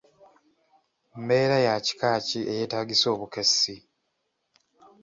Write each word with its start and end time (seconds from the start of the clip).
Mbeera 1.21 1.57
ya 1.65 1.75
kika 1.85 2.11
ki 2.27 2.39
eyetaagisa 2.51 3.07
obukessi? 3.15 3.75